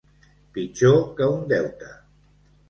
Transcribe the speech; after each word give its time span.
Pitjor 0.55 0.97
que 1.19 1.27
un 1.35 1.45
deute. 1.53 1.93